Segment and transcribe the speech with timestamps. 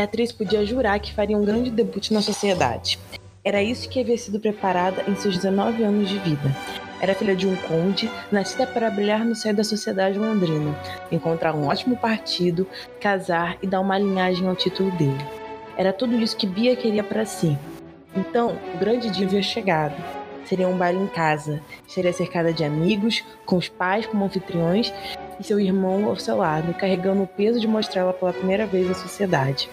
[0.00, 2.98] Beatriz podia jurar que faria um grande debut na sociedade.
[3.44, 6.56] Era isso que havia sido preparada em seus 19 anos de vida.
[7.02, 10.74] Era filha de um conde, nascida para brilhar no céu da sociedade londrina,
[11.12, 12.66] encontrar um ótimo partido,
[12.98, 15.22] casar e dar uma linhagem ao título dele.
[15.76, 17.58] Era tudo isso que Bia queria para si.
[18.16, 20.02] Então, o grande dia havia chegado.
[20.46, 24.94] Seria um baile em casa, seria cercada de amigos, com os pais como anfitriões
[25.40, 28.94] e seu irmão ao seu lado, carregando o peso de mostrá-la pela primeira vez à
[28.94, 29.68] sociedade.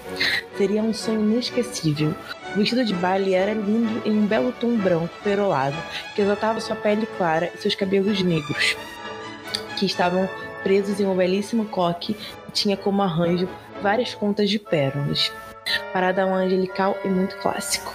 [0.57, 2.15] Seria um sonho inesquecível.
[2.53, 5.75] O vestido de baile era lindo em um belo tom branco perolado,
[6.15, 8.77] que exaltava sua pele clara e seus cabelos negros,
[9.77, 10.27] que estavam
[10.63, 12.15] presos em um belíssimo coque
[12.47, 13.47] e tinha como arranjo
[13.81, 15.31] várias contas de pérolas.
[15.91, 17.93] Para dar um angelical e muito clássico.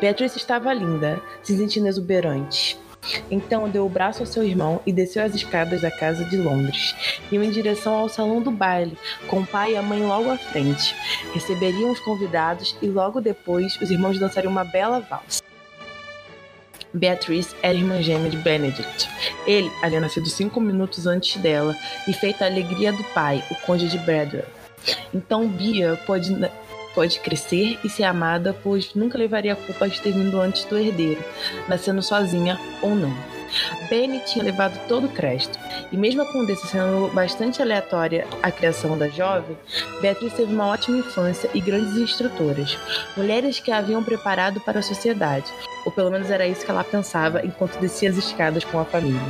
[0.00, 2.81] Beatriz estava linda, se sentindo exuberante.
[3.30, 6.94] Então deu o braço ao seu irmão e desceu as escadas da casa de Londres.
[7.30, 10.36] Iam em direção ao salão do baile, com o pai e a mãe logo à
[10.36, 10.94] frente.
[11.32, 15.42] Receberiam os convidados e logo depois os irmãos dançariam uma bela valsa.
[16.94, 19.08] Beatriz era irmã gêmea de Benedict.
[19.46, 21.74] Ele havia nascido cinco minutos antes dela
[22.06, 24.44] e feito a alegria do pai, o conde de Bradwell.
[25.14, 26.34] Então Bia pôde
[26.94, 30.78] pode crescer e ser amada, pois nunca levaria a culpa de ter vindo antes do
[30.78, 31.22] herdeiro,
[31.68, 33.12] nascendo sozinha ou não.
[33.88, 35.58] Benny tinha levado todo o crédito,
[35.90, 39.56] e mesmo a condessa sendo bastante aleatória a criação da jovem,
[40.00, 42.78] Beatriz teve uma ótima infância e grandes instrutoras,
[43.16, 45.52] mulheres que a haviam preparado para a sociedade,
[45.84, 49.20] ou pelo menos era isso que ela pensava enquanto descia as escadas com a família.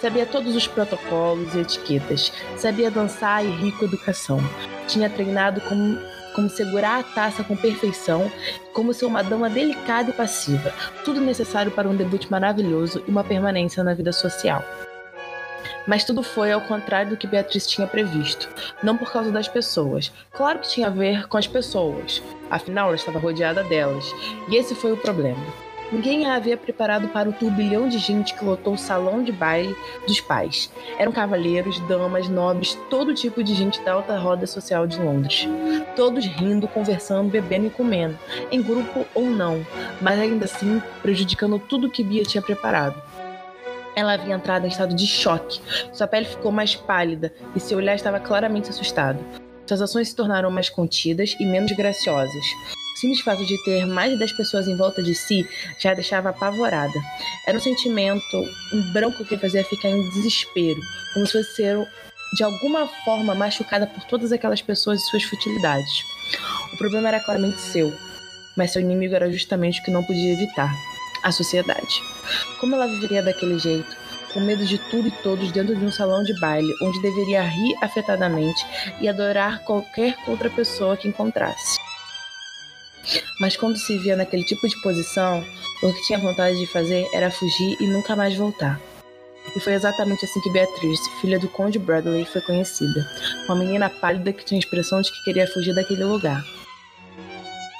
[0.00, 4.40] Sabia todos os protocolos e etiquetas, sabia dançar e rir com educação.
[4.86, 5.98] Tinha treinado como
[6.34, 8.30] como segurar a taça com perfeição,
[8.72, 10.72] como ser uma dama delicada e passiva,
[11.04, 14.64] tudo necessário para um debut maravilhoso e uma permanência na vida social.
[15.86, 18.48] Mas tudo foi ao contrário do que Beatriz tinha previsto,
[18.82, 20.12] não por causa das pessoas.
[20.32, 24.04] Claro que tinha a ver com as pessoas, afinal ela estava rodeada delas,
[24.48, 25.67] e esse foi o problema.
[25.90, 29.74] Ninguém a havia preparado para o turbilhão de gente que lotou o salão de baile
[30.06, 30.70] dos pais.
[30.98, 35.48] Eram cavalheiros, damas, nobres, todo tipo de gente da alta roda social de Londres.
[35.96, 38.18] Todos rindo, conversando, bebendo e comendo,
[38.50, 39.66] em grupo ou não,
[40.00, 43.00] mas ainda assim prejudicando tudo que Bia tinha preparado.
[43.96, 45.60] Ela havia entrado em estado de choque.
[45.92, 49.18] Sua pele ficou mais pálida e seu olhar estava claramente assustado.
[49.68, 52.44] Suas ações se tornaram mais contidas e menos graciosas.
[52.94, 55.46] O simples fato de ter mais de 10 pessoas em volta de si
[55.78, 56.98] já a deixava apavorada.
[57.46, 60.80] Era um sentimento, um branco que fazia ficar em desespero,
[61.12, 61.86] como se fosse ser
[62.34, 66.02] de alguma forma machucada por todas aquelas pessoas e suas futilidades.
[66.72, 67.92] O problema era claramente seu,
[68.56, 70.74] mas seu inimigo era justamente o que não podia evitar
[71.22, 72.02] a sociedade.
[72.58, 74.07] Como ela viveria daquele jeito?
[74.32, 77.74] Com medo de tudo e todos dentro de um salão de baile, onde deveria rir
[77.80, 78.64] afetadamente
[79.00, 81.78] e adorar qualquer outra pessoa que encontrasse.
[83.40, 85.44] Mas quando se via naquele tipo de posição,
[85.82, 88.80] o que tinha vontade de fazer era fugir e nunca mais voltar.
[89.56, 93.06] E foi exatamente assim que Beatriz, filha do Conde Bradley, foi conhecida.
[93.46, 96.44] Uma menina pálida que tinha a expressão de que queria fugir daquele lugar.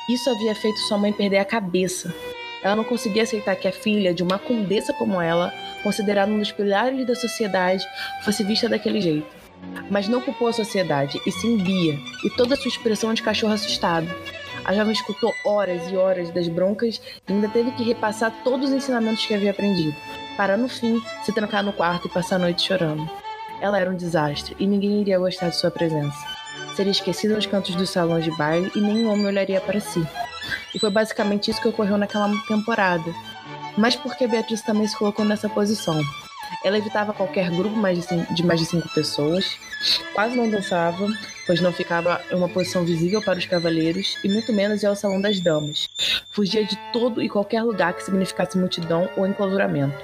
[0.09, 2.15] Isso havia feito sua mãe perder a cabeça.
[2.62, 5.53] Ela não conseguia aceitar que a filha de uma condessa como ela,
[5.83, 7.84] considerada um dos pilares da sociedade,
[8.25, 9.27] fosse vista daquele jeito.
[9.91, 13.53] Mas não culpou a sociedade, e sim Bia, e toda a sua expressão de cachorro
[13.53, 14.09] assustado.
[14.65, 18.75] A jovem escutou horas e horas das broncas e ainda teve que repassar todos os
[18.75, 19.97] ensinamentos que havia aprendido,
[20.36, 23.09] para no fim se trancar no quarto e passar a noite chorando.
[23.60, 26.19] Ela era um desastre e ninguém iria gostar de sua presença.
[26.77, 30.07] Seria esquecida nos cantos dos salões de baile e nenhum homem olharia para si.
[30.75, 33.13] E foi basicamente isso que ocorreu naquela temporada.
[33.78, 36.03] Mas por que Beatriz também se colocou nessa posição?
[36.65, 37.77] Ela evitava qualquer grupo
[38.34, 39.57] de mais de cinco pessoas,
[40.13, 41.07] quase não dançava,
[41.47, 44.97] pois não ficava em uma posição visível para os cavaleiros e muito menos ia ao
[44.97, 45.89] salão das damas.
[46.33, 49.97] Fugia de todo e qualquer lugar que significasse multidão ou enclausuramento.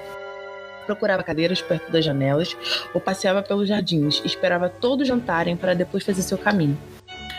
[0.85, 2.55] Procurava cadeiras perto das janelas
[2.93, 6.77] ou passeava pelos jardins e esperava todos jantarem para depois fazer seu caminho.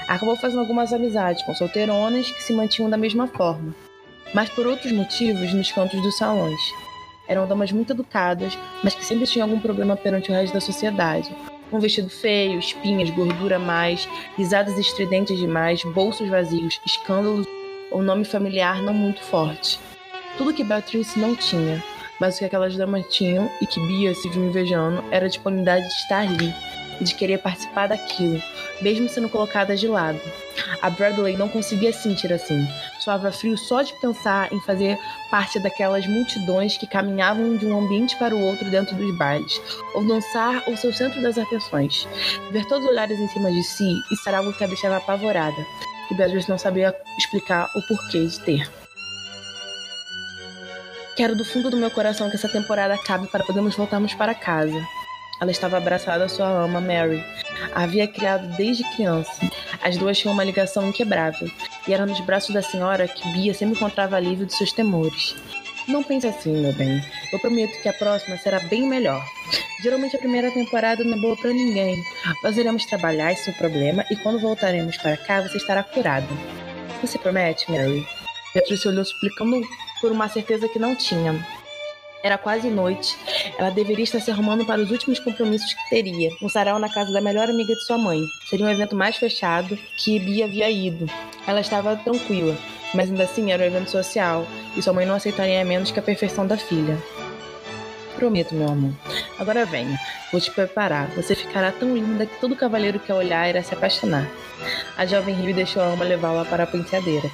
[0.07, 3.75] Acabou fazendo algumas amizades com solteironas que se mantinham da mesma forma,
[4.35, 6.61] mas por outros motivos nos cantos dos salões.
[7.29, 11.35] Eram damas muito educadas, mas que sempre tinham algum problema perante o resto da sociedade.
[11.73, 17.47] Um vestido feio, espinhas, gordura a mais, risadas estridentes demais, bolsos vazios, escândalos
[17.91, 19.81] ou nome familiar não muito forte.
[20.39, 21.83] Tudo que Beatrice não tinha,
[22.21, 25.83] mas o que aquelas damas tinham e que Bia se viu invejando era a disponibilidade
[25.83, 26.55] de estar ali
[27.01, 28.43] e de querer participar daquilo,
[28.81, 30.21] mesmo sendo colocada de lado.
[30.83, 32.67] A Bradley não conseguia se sentir assim.
[33.01, 34.99] Soava frio só de pensar em fazer
[35.31, 39.61] parte daquelas multidões que caminhavam de um ambiente para o outro dentro dos bailes,
[39.95, 42.07] ou dançar o centro das atenções.
[42.51, 45.57] Ver todos os olhares em cima de si, isso era algo que a deixava apavorada,
[46.09, 48.71] que Beatrice não sabia explicar o porquê de ter.
[51.17, 54.87] Quero do fundo do meu coração que essa temporada acabe para podermos voltarmos para casa.
[55.41, 57.23] Ela estava abraçada à sua ama, Mary.
[57.75, 59.33] A havia criado desde criança.
[59.83, 61.51] As duas tinham uma ligação inquebrável,
[61.87, 65.37] e era nos braços da senhora que Bia sempre encontrava alívio de seus temores.
[65.89, 67.01] Não pense assim, meu bem.
[67.33, 69.23] Eu prometo que a próxima será bem melhor.
[69.83, 71.97] Geralmente a primeira temporada não é boa para ninguém.
[72.43, 76.27] Nós iremos trabalhar esse problema e quando voltaremos para cá você estará curada.
[77.01, 78.05] Você promete, Mary?
[78.53, 79.63] Beatrice olhou suplicando
[80.01, 81.47] por uma certeza que não tinha.
[82.27, 83.17] Era quase noite.
[83.57, 86.29] Ela deveria estar se arrumando para os últimos compromissos que teria.
[86.43, 88.19] Um sarau na casa da melhor amiga de sua mãe.
[88.51, 91.09] Seria um evento mais fechado que Bia havia ido.
[91.47, 92.59] Ela estava tranquila,
[92.93, 94.45] mas ainda assim era um evento social
[94.77, 97.01] e sua mãe não aceitaria menos que a perfeição da filha.
[98.17, 98.93] Prometo, meu amor.
[99.39, 99.97] Agora venha,
[100.33, 101.07] vou te preparar.
[101.11, 104.29] Você ficará tão linda que todo cavaleiro que a olhar irá se apaixonar.
[104.97, 107.31] A jovem riu e deixou a alma levá-la para a penteadeira.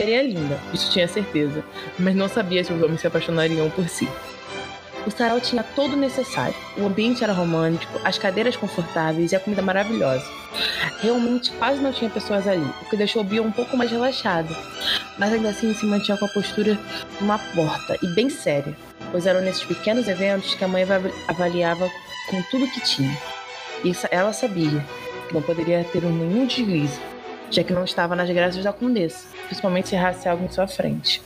[0.00, 1.62] Ficaria linda, isso tinha certeza,
[1.98, 4.08] mas não sabia se os homens se apaixonariam por si.
[5.06, 6.54] O sarau tinha todo o necessário.
[6.78, 10.24] O ambiente era romântico, as cadeiras confortáveis e a comida maravilhosa.
[11.02, 14.56] Realmente quase não tinha pessoas ali, o que deixou Bia um pouco mais relaxado.
[15.18, 18.74] Mas ainda assim se mantinha com a postura de uma porta e bem séria,
[19.10, 20.82] pois eram nesses pequenos eventos que a mãe
[21.28, 21.86] avaliava
[22.30, 23.14] com tudo que tinha.
[23.84, 24.82] E ela sabia
[25.28, 26.98] que não poderia ter nenhum deslize,
[27.50, 31.22] já que não estava nas graças da condessa, principalmente se errasse algo em sua frente.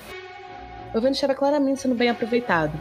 [0.95, 2.73] O evento estava claramente sendo bem aproveitado.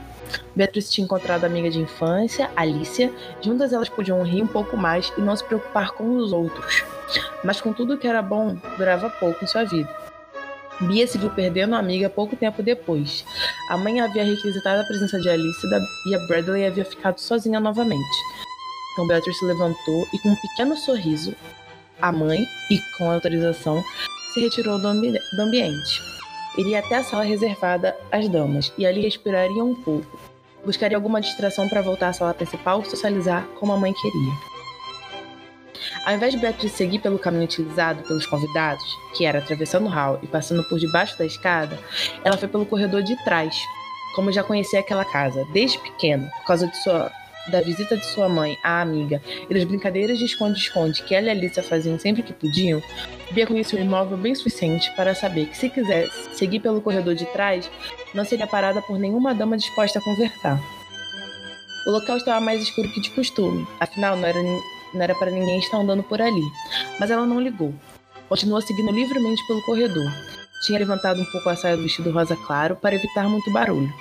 [0.56, 3.12] Beatriz tinha encontrado a amiga de infância, Alicia.
[3.42, 6.84] Juntas elas podiam rir um pouco mais e não se preocupar com os outros.
[7.44, 9.90] Mas com tudo que era bom, durava pouco em sua vida.
[10.82, 13.26] Bia se viu perdendo a amiga pouco tempo depois.
[13.70, 15.68] A mãe havia requisitado a presença de Alice
[16.08, 18.18] e a Bradley havia ficado sozinha novamente.
[18.94, 21.36] Então Beatriz se levantou e, com um pequeno sorriso,
[22.02, 23.84] a mãe, e com autorização,
[24.34, 26.02] se retirou do, ambi do ambiente.
[26.58, 30.20] Iria até a sala reservada às damas e ali respiraria um pouco.
[30.66, 34.54] Buscaria alguma distração para voltar à sala principal socializar como a mãe queria.
[36.06, 38.84] Ao invés de Beatriz seguir pelo caminho utilizado pelos convidados,
[39.16, 41.78] que era atravessando o hall e passando por debaixo da escada,
[42.24, 43.56] ela foi pelo corredor de trás.
[44.16, 47.12] Como já conhecia aquela casa desde pequeno, por causa de sua
[47.48, 51.30] da visita de sua mãe à amiga e das brincadeiras de esconde-esconde que ela e
[51.30, 52.82] a Alicia faziam sempre que podiam,
[53.32, 57.26] Bia conhecia o imóvel bem suficiente para saber que se quisesse seguir pelo corredor de
[57.28, 57.70] trás,
[58.14, 60.62] não seria parada por nenhuma dama disposta a conversar.
[61.86, 65.60] O local estava mais escuro que de costume, afinal não era, não era para ninguém
[65.60, 66.44] estar andando por ali,
[67.00, 67.74] mas ela não ligou.
[68.30, 70.10] Continuou seguindo livremente pelo corredor.
[70.66, 73.94] Tinha levantado um pouco a saia do vestido rosa claro para evitar muito barulho.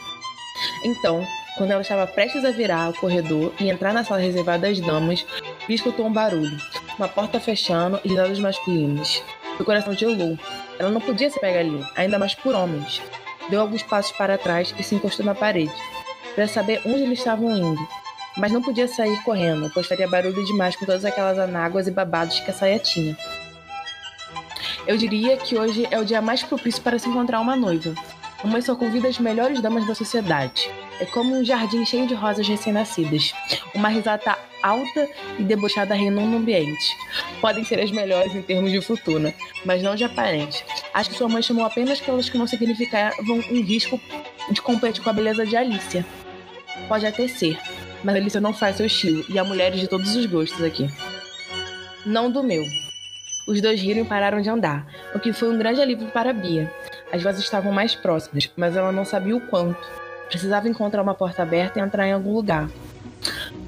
[0.85, 4.81] Então, quando ela estava prestes a virar o corredor e entrar na sala reservada às
[4.81, 5.27] damas,
[5.69, 6.57] escutou um barulho,
[6.99, 9.23] uma porta fechando e risadas masculinos.
[9.57, 10.39] Seu coração gelou.
[10.79, 13.03] Ela não podia se pegar ali, ainda mais por homens.
[13.51, 15.73] Deu alguns passos para trás e se encostou na parede,
[16.35, 17.89] para saber onde eles estavam indo.
[18.37, 22.41] Mas não podia sair correndo, pois faria barulho demais com todas aquelas anáguas e babados
[22.41, 23.17] que a saia tinha.
[24.87, 27.95] Eu diria que hoje é o dia mais propício para se encontrar uma noiva.
[28.43, 30.69] Uma só convida as melhores damas da sociedade.
[31.03, 33.35] É como um jardim cheio de rosas recém-nascidas.
[33.75, 36.97] Uma risada alta e debochada reinam no ambiente.
[37.41, 40.65] Podem ser as melhores em termos de fortuna, mas não de aparente.
[40.95, 44.01] Acho que sua mãe chamou apenas aquelas que não significavam um risco
[44.49, 46.07] de competir com a beleza de Alicia.
[46.87, 47.59] Pode até ser,
[48.05, 50.87] mas Alicia não faz seu estilo, e há mulheres de todos os gostos aqui.
[52.07, 52.65] Não do meu.
[53.49, 56.73] Os dois riram e pararam de andar, o que foi um grande alívio para Bia.
[57.13, 60.12] As vozes estavam mais próximas, mas ela não sabia o quanto.
[60.33, 62.71] Precisava encontrar uma porta aberta e entrar em algum lugar.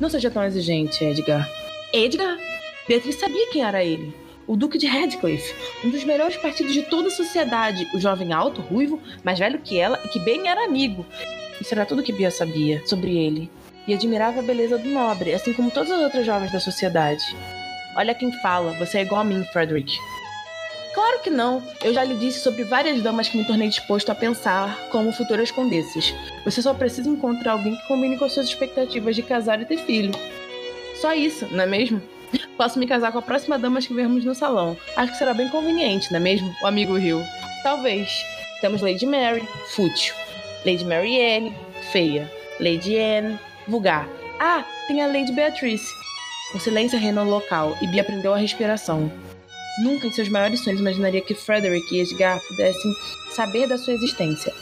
[0.01, 1.47] Não seja tão exigente, Edgar.
[1.93, 2.39] Edgar?
[2.89, 4.17] Beatriz sabia quem era ele.
[4.47, 5.55] O Duque de Radcliffe,
[5.85, 9.79] um dos melhores partidos de toda a sociedade, o jovem alto, ruivo, mais velho que
[9.79, 11.05] ela e que bem era amigo.
[11.61, 13.51] Isso era tudo que Bia sabia sobre ele.
[13.87, 17.23] e admirava a beleza do nobre, assim como todas as outras jovens da sociedade.
[17.95, 19.95] Olha quem fala, você é igual a mim, Frederick.
[21.05, 21.63] Claro que não.
[21.83, 25.51] Eu já lhe disse sobre várias damas que me tornei disposto a pensar como futuras
[25.51, 26.15] condessas.
[26.47, 29.77] Você só precisa encontrar alguém que combine com as suas expectativas de casar e ter
[29.77, 30.13] filho.
[31.03, 32.01] Só isso, não é mesmo?
[32.57, 34.79] Posso me casar com a próxima dama que vermos no salão.
[34.97, 36.51] Acho que será bem conveniente, não é mesmo?
[36.63, 37.23] O amigo riu.
[37.63, 38.25] Talvez.
[38.63, 40.15] Temos Lady Mary, fútil.
[40.65, 41.55] Lady Marianne,
[41.93, 42.33] feia.
[42.59, 44.09] Lady Anne, vulgar.
[44.41, 45.93] Ah, tem a Lady Beatrice.
[46.55, 49.13] O silêncio reinou no local e Bia aprendeu a respiração.
[49.79, 52.93] Nunca em seus maiores sonhos imaginaria que Frederick e Edgar pudessem
[53.33, 54.55] saber da sua existência,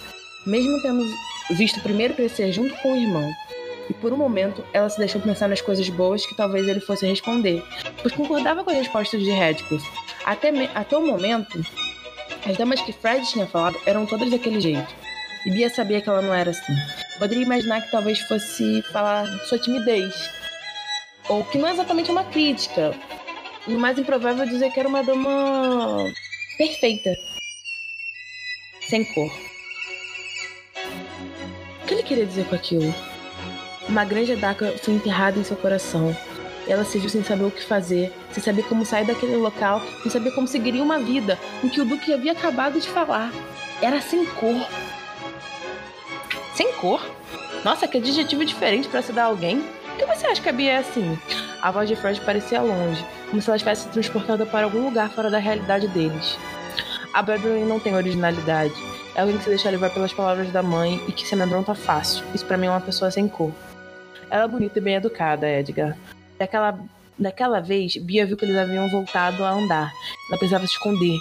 [0.46, 1.04] mesmo tendo
[1.50, 3.30] visto o primeiro crescer junto com o irmão.
[3.90, 7.06] E por um momento, ela se deixou pensar nas coisas boas que talvez ele fosse
[7.06, 7.62] responder,
[8.00, 9.86] pois concordava com as respostas de Redcliffe.
[10.24, 11.62] Até, até o momento,
[12.48, 14.94] as damas que Fred tinha falado eram todas daquele jeito.
[15.44, 16.74] E Bia sabia que ela não era assim.
[17.18, 20.14] Poderia imaginar que talvez fosse falar de sua timidez.
[21.28, 22.94] Ou que não é exatamente uma crítica,
[23.66, 26.12] o mais improvável é dizer que era uma dama
[26.56, 27.14] perfeita.
[28.88, 29.32] Sem cor.
[31.82, 32.94] O que ele queria dizer com aquilo?
[33.88, 36.16] Uma grande adaga foi enterrada em seu coração.
[36.66, 40.10] Ela se viu sem saber o que fazer, sem saber como sair daquele local, sem
[40.10, 43.32] saber como seguiria uma vida em que o Duque havia acabado de falar.
[43.80, 44.66] Era sem cor.
[46.54, 47.04] Sem cor?
[47.64, 49.60] Nossa, que adjetivo diferente para se dar a alguém.
[49.60, 51.18] Por que você acha que a Bia é assim?
[51.62, 55.30] A voz de Fred parecia longe, como se ela estivesse transportada para algum lugar fora
[55.30, 56.36] da realidade deles.
[57.14, 58.74] A Beverly não tem originalidade.
[59.14, 62.24] É alguém que se deixa levar pelas palavras da mãe e que se amedronta fácil.
[62.34, 63.52] Isso para mim é uma pessoa sem cor.
[64.28, 65.96] Ela é bonita e bem educada, Edgar.
[66.36, 66.80] Daquela,
[67.16, 69.92] daquela vez, Bia viu que eles haviam voltado a andar.
[70.28, 71.16] Ela precisava se esconder,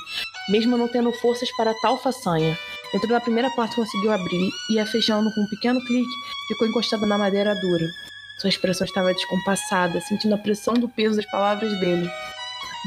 [0.50, 2.57] mesmo não tendo forças para tal façanha.
[2.95, 6.10] Entrou na primeira porta conseguiu abrir, e a fechando com um pequeno clique,
[6.48, 7.86] ficou encostada na madeira dura.
[8.41, 12.10] Sua expressão estava descompassada, sentindo a pressão do peso das palavras dele.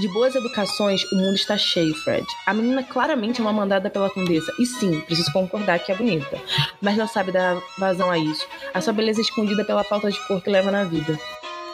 [0.00, 2.26] De boas educações, o mundo está cheio, Fred.
[2.44, 4.50] A menina claramente é uma mandada pela condessa.
[4.58, 6.42] E sim, preciso concordar que é bonita.
[6.82, 8.44] Mas não sabe dar vazão a isso.
[8.74, 11.16] A sua beleza é escondida pela falta de cor que leva na vida.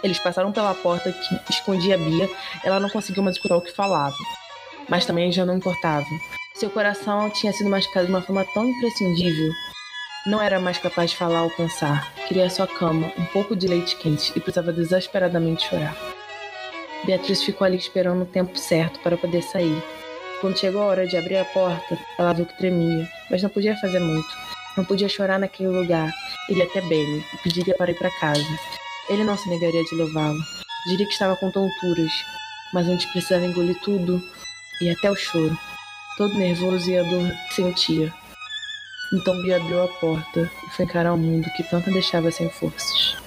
[0.02, 2.28] Eles passaram pela porta que escondia a Bia.
[2.62, 4.16] Ela não conseguiu mais escutar o que falava.
[4.90, 6.04] Mas também já não importava.
[6.54, 9.50] Seu coração tinha sido machucado de uma forma tão imprescindível
[10.26, 12.12] não era mais capaz de falar ou pensar.
[12.28, 15.96] Queria sua cama, um pouco de leite quente e precisava desesperadamente chorar.
[17.04, 19.82] Beatriz ficou ali esperando o tempo certo para poder sair.
[20.40, 23.76] Quando chegou a hora de abrir a porta, ela viu que tremia, mas não podia
[23.76, 24.28] fazer muito.
[24.76, 26.10] Não podia chorar naquele lugar.
[26.48, 28.58] Ele até Benny e pediria para ir para casa.
[29.08, 30.38] Ele não se negaria de levá-lo.
[30.86, 32.12] Diria que estava com tonturas,
[32.72, 34.22] mas antes precisava engolir tudo
[34.80, 35.58] e até o choro.
[36.16, 38.19] Todo nervoso e a dor sentia.
[39.12, 43.19] Então Bia abriu a porta e foi encarar o mundo que tanto deixava sem forças.